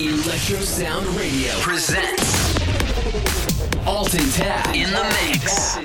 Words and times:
Electro 0.00 0.58
Sound 0.58 1.06
Radio 1.16 1.52
presents 1.60 2.58
Alton 3.86 4.28
Tab 4.32 4.74
in 4.74 4.90
the 4.90 5.04
mix. 5.22 5.76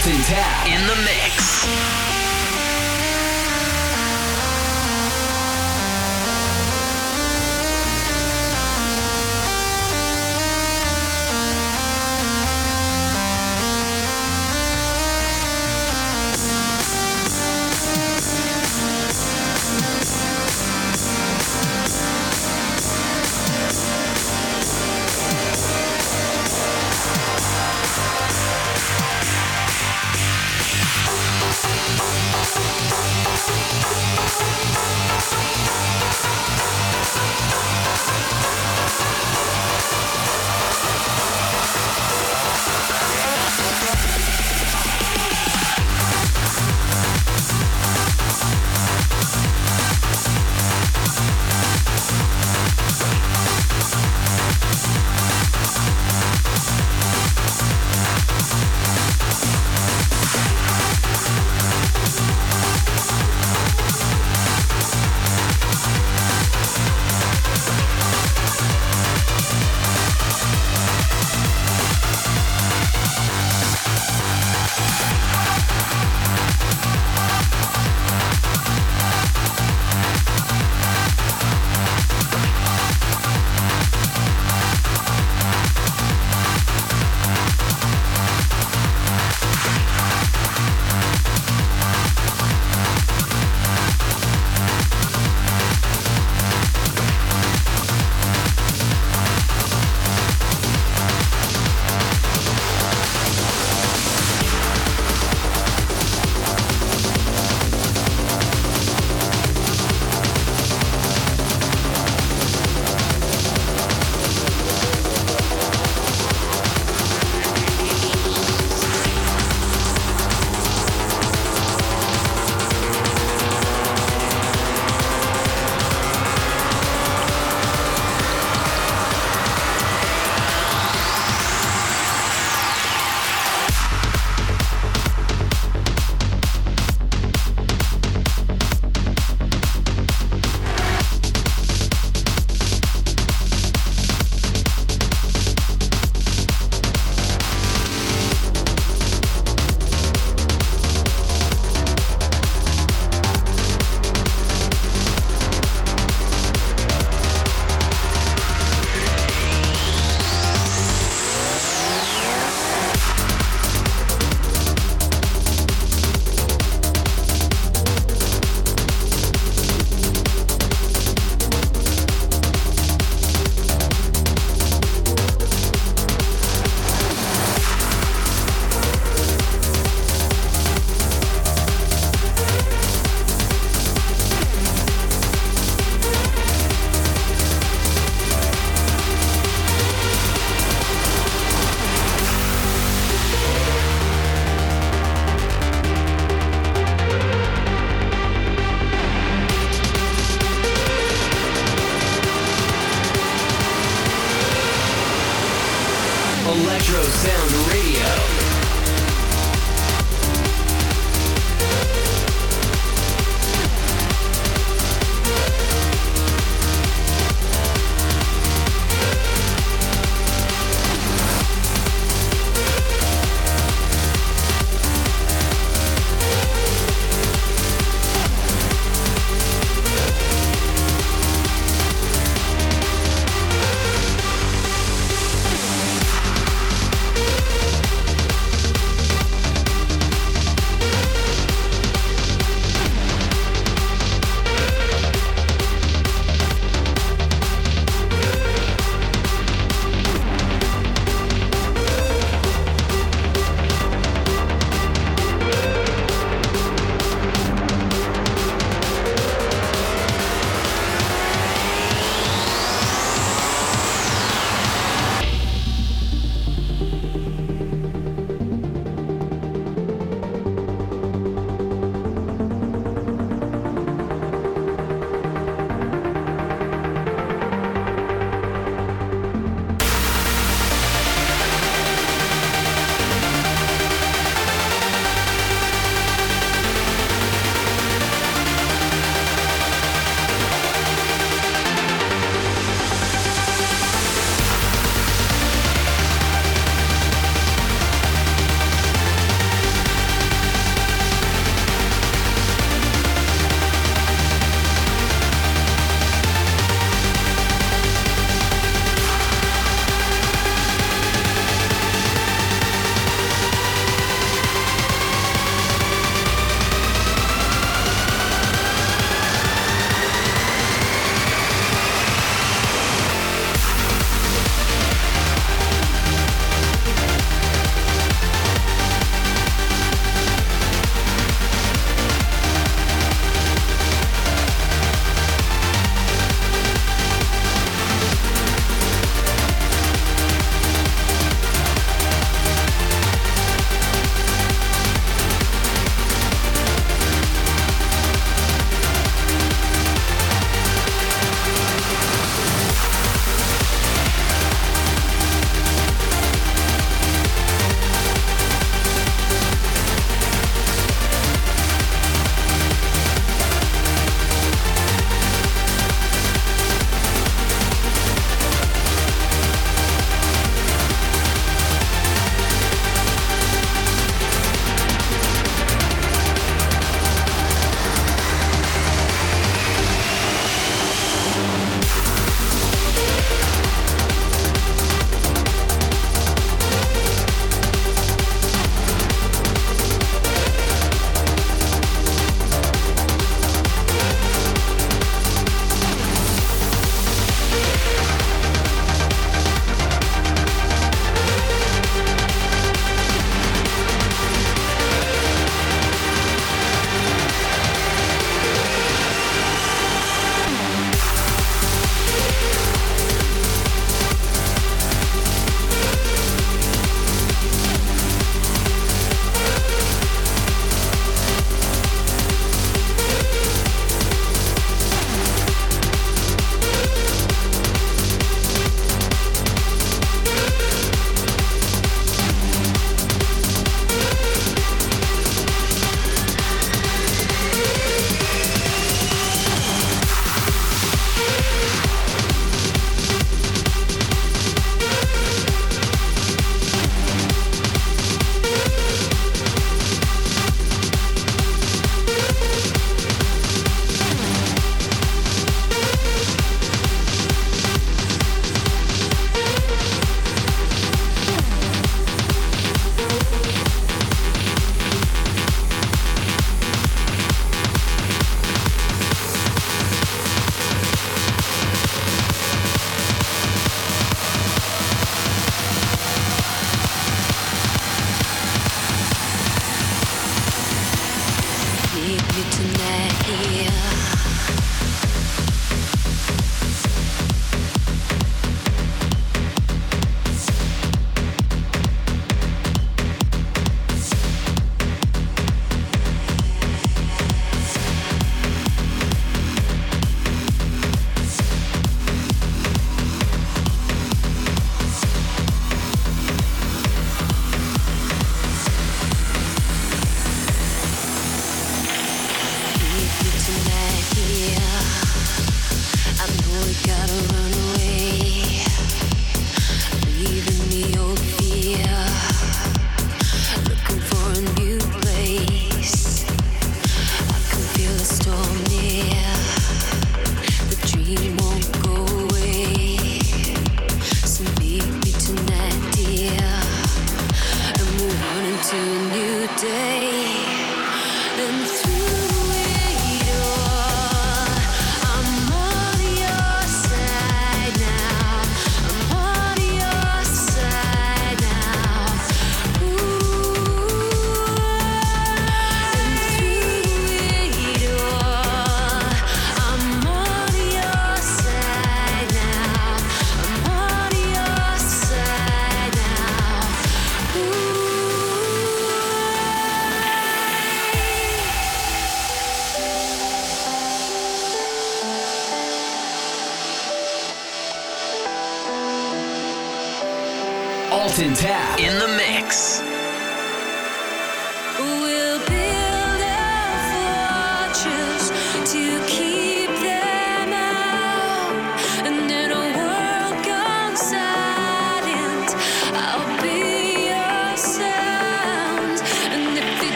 Alton 0.00 0.22
Tab 0.22 0.66
in 0.66 0.86
the 0.86 0.96
mix. 1.02 2.19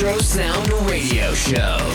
Electro 0.00 0.22
Sound 0.22 0.72
Radio 0.88 1.34
Show. 1.34 1.89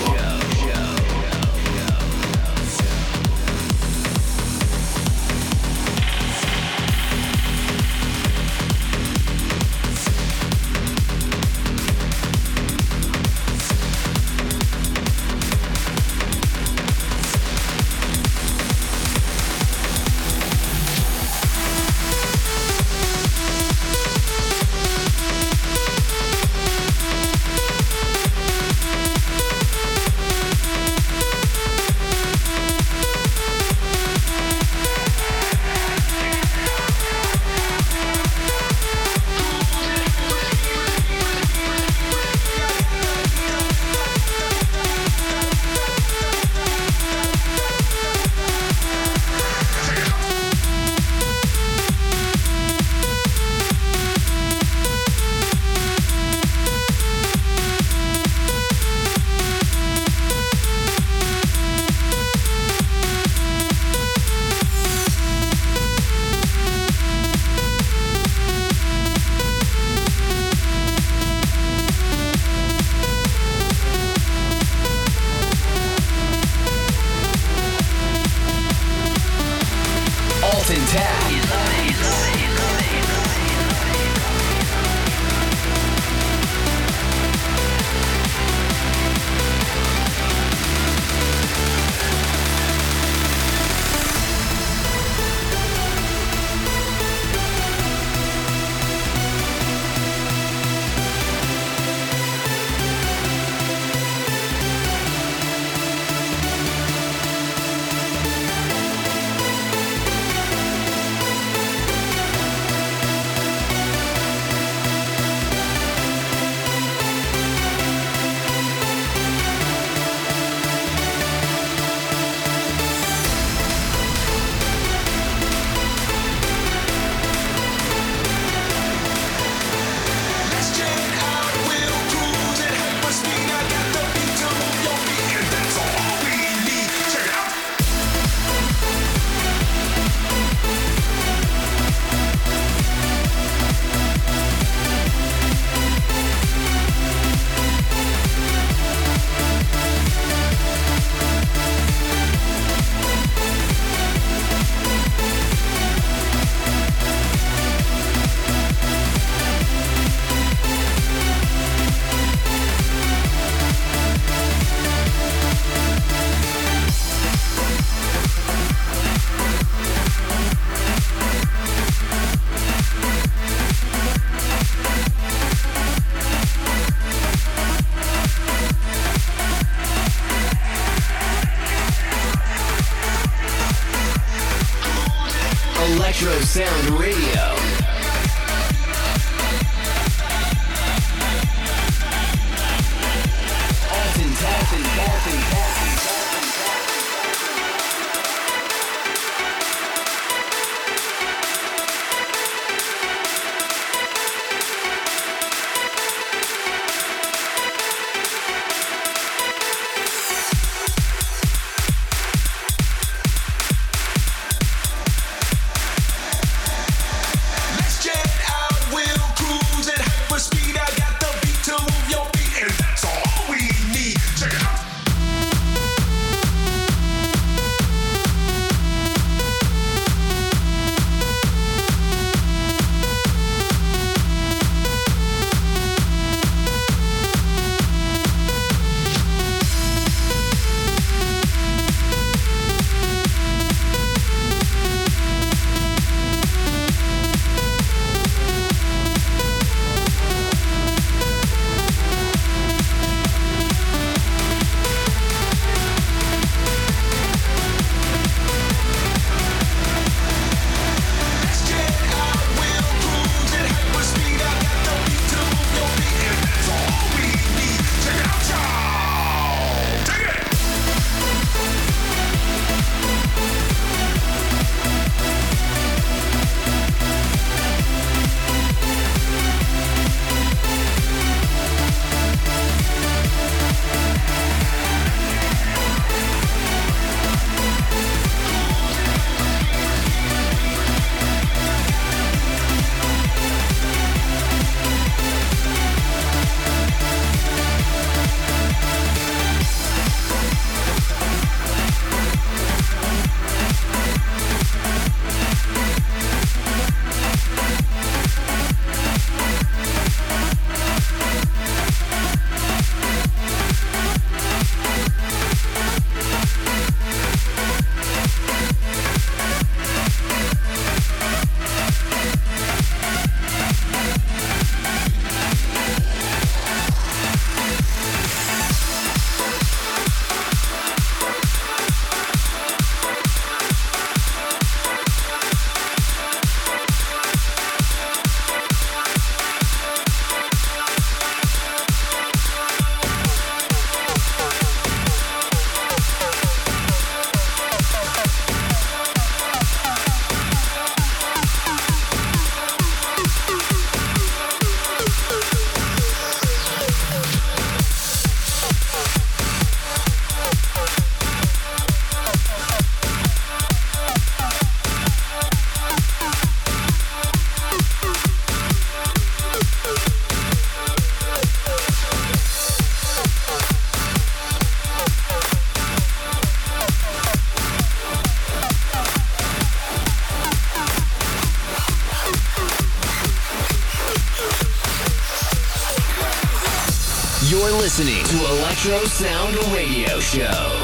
Electro 388.86 389.08
Sound 389.08 389.56
Radio 389.74 390.20
Show. 390.20 390.75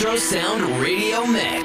Electro 0.00 0.16
Sound 0.16 0.80
Radio 0.80 1.26
Mix. 1.26 1.57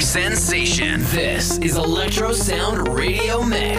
Sensation. 0.00 1.00
This 1.04 1.58
is 1.58 1.76
Electro 1.76 2.32
Sound 2.32 2.88
Radio 2.88 3.42
Mix. 3.42 3.77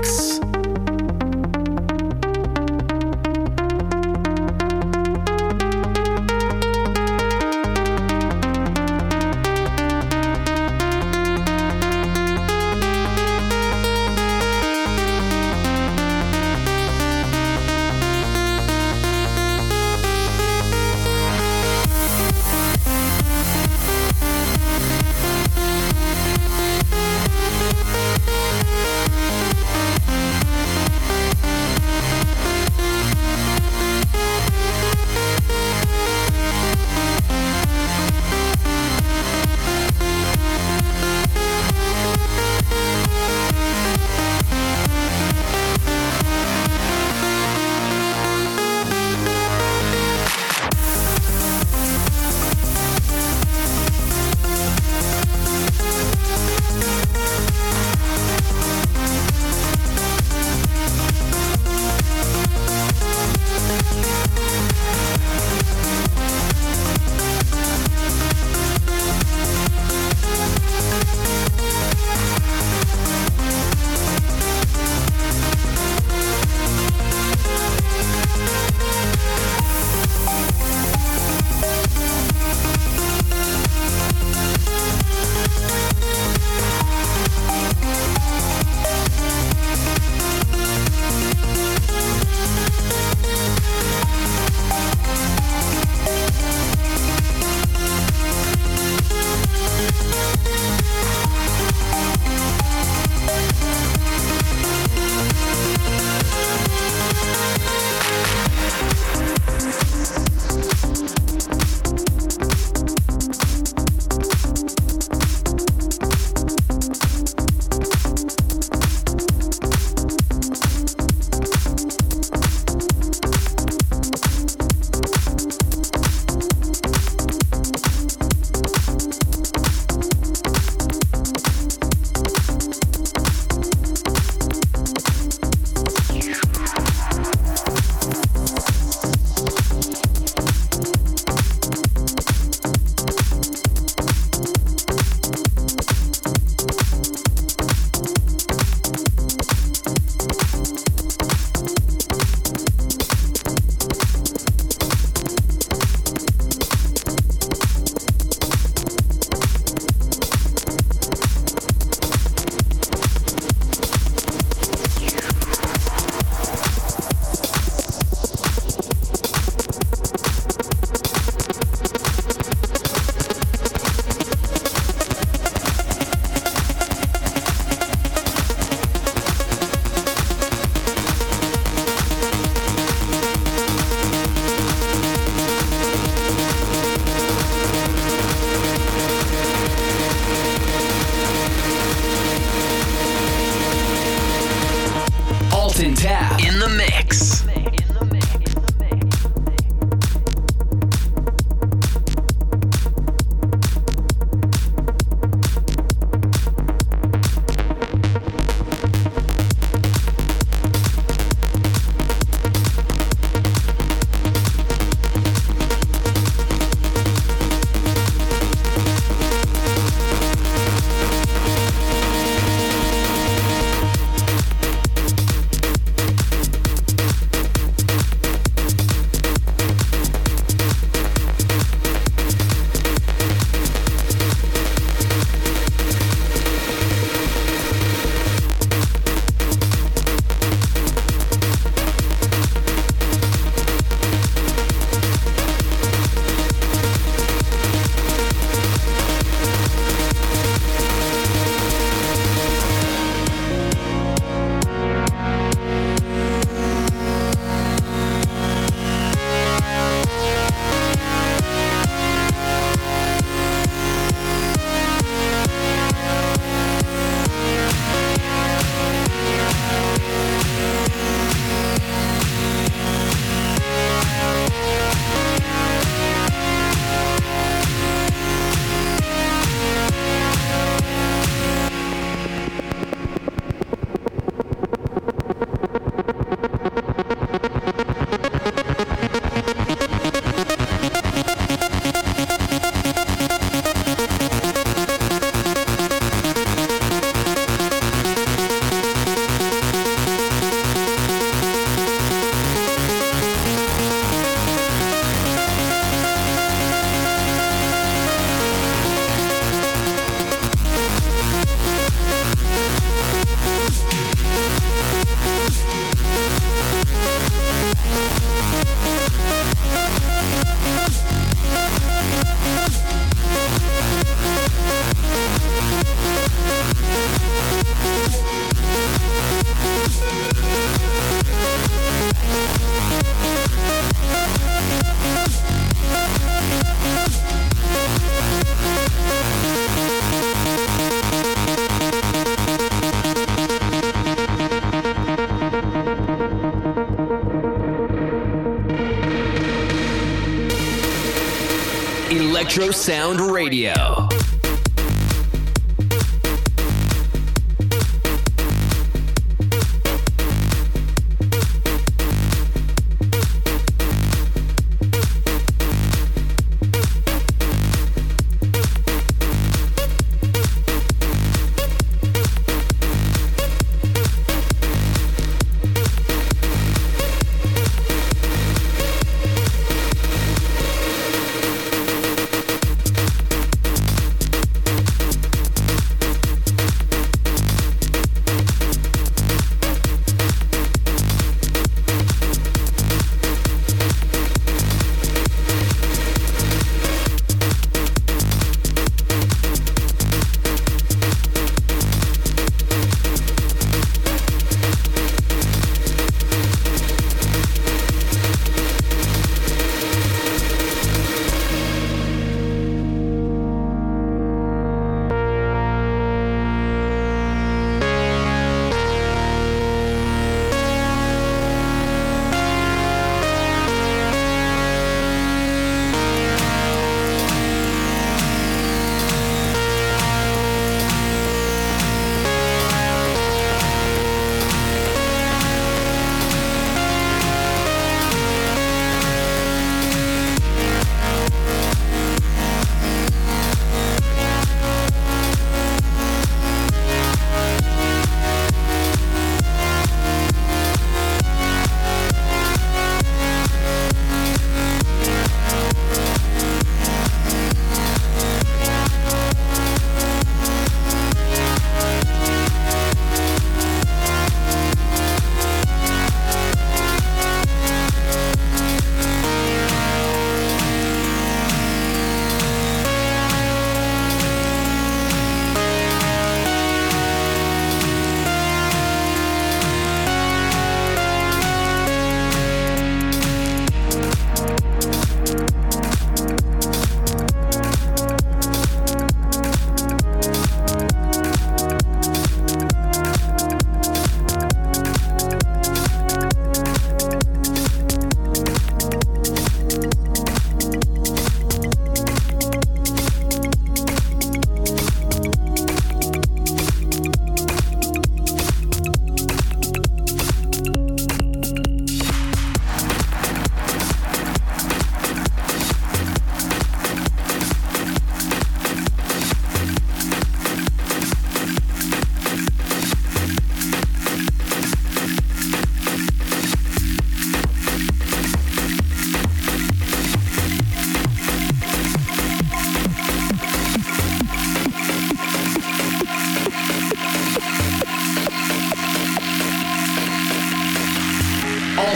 Electro 352.50 352.72
Sound 352.72 353.22
Radio. 353.22 354.39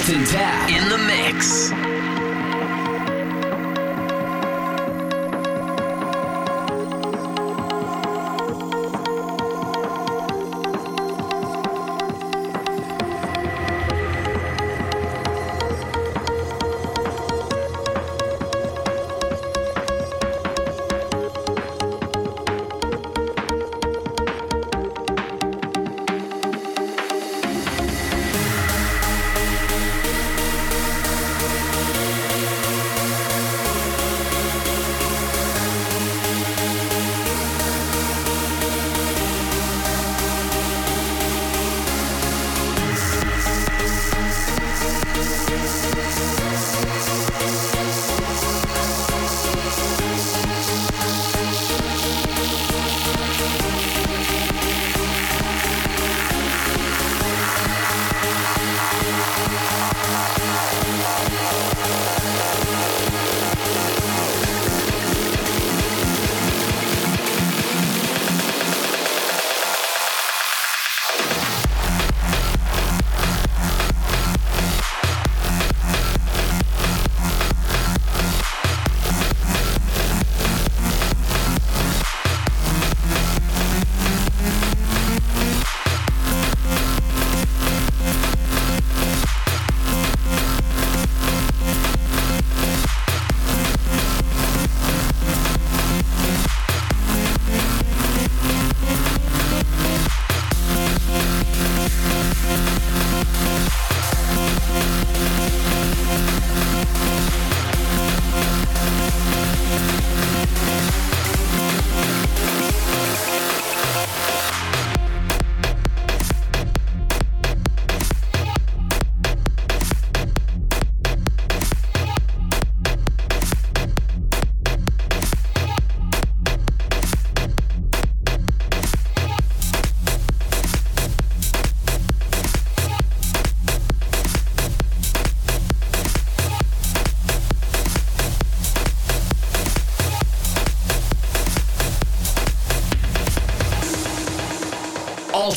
Jets 0.04 0.10
intact. 0.10 0.63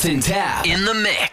Alton 0.07 0.21
Tab 0.21 0.65
in 0.65 0.85
the 0.85 0.93
mix. 0.93 1.26